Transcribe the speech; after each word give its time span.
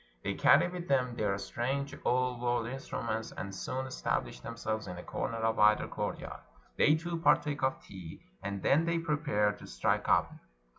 They 0.23 0.33
carry 0.33 0.67
with 0.67 0.87
them 0.87 1.13
their 1.15 1.37
strange 1.37 1.95
Old 2.03 2.41
World 2.41 2.65
instruments, 2.65 3.31
and 3.33 3.51
'30on 3.51 3.85
establish 3.85 4.39
themselves 4.39 4.87
in 4.87 4.97
a 4.97 5.03
corner 5.03 5.37
of 5.37 5.57
cither 5.57 5.87
court 5.87 6.17
yard. 6.17 6.39
They, 6.75 6.95
too, 6.95 7.19
partake 7.19 7.61
of 7.61 7.79
tea, 7.83 8.23
and 8.41 8.63
then 8.63 8.85
they 8.85 8.97
prepare 8.97 9.51
to 9.51 9.67
strike 9.67 10.09
up. 10.09 10.33